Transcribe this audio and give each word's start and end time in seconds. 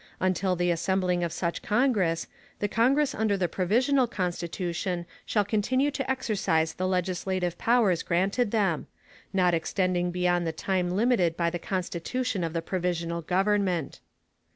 Until 0.19 0.55
the 0.55 0.71
assembling 0.71 1.23
of 1.23 1.31
such 1.31 1.61
Congress, 1.61 2.25
the 2.57 2.67
Congress 2.67 3.13
under 3.13 3.37
the 3.37 3.47
Provisional 3.47 4.07
Constitution 4.07 5.05
shall 5.27 5.45
continue 5.45 5.91
to 5.91 6.09
exercise 6.09 6.73
the 6.73 6.87
legislative 6.87 7.55
powers 7.59 8.01
granted 8.01 8.49
them; 8.49 8.87
not 9.31 9.53
extending 9.53 10.09
beyond 10.09 10.47
the 10.47 10.53
time 10.53 10.89
limited 10.89 11.37
by 11.37 11.51
the 11.51 11.59
Constitution 11.59 12.43
of 12.43 12.53
the 12.53 12.63
Provisional 12.63 13.21
Government. 13.21 13.99